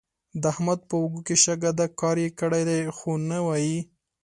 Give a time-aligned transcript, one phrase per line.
[0.41, 3.79] د احمد په اوړو کې شګه ده؛ کار يې کړی دی خو نه وايي.